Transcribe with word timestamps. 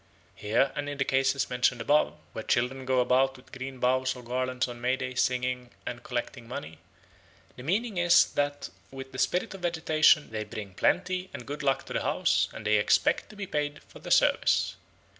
Here 0.33 0.71
and 0.75 0.89
in 0.89 0.97
the 0.97 1.05
cases 1.05 1.47
mentioned 1.51 1.79
above, 1.79 2.17
where 2.33 2.41
children 2.43 2.85
go 2.85 3.01
about 3.01 3.37
with 3.37 3.51
green 3.51 3.77
boughs 3.77 4.15
or 4.15 4.23
garlands 4.23 4.67
on 4.67 4.81
May 4.81 4.95
Day 4.95 5.13
singing 5.13 5.69
and 5.85 6.01
collecting 6.01 6.47
money, 6.47 6.79
the 7.55 7.61
meaning 7.61 7.99
is 7.99 8.25
that 8.31 8.71
with 8.89 9.11
the 9.11 9.19
spirit 9.19 9.53
of 9.53 9.61
vegetation 9.61 10.31
they 10.31 10.43
bring 10.43 10.73
plenty 10.73 11.29
and 11.35 11.45
good 11.45 11.61
luck 11.61 11.85
to 11.85 11.93
the 11.93 12.01
house, 12.01 12.49
and 12.51 12.65
they 12.65 12.79
expect 12.79 13.29
to 13.29 13.35
be 13.35 13.45
paid 13.45 13.83
for 13.83 13.99
the 13.99 14.09
service. 14.09 14.75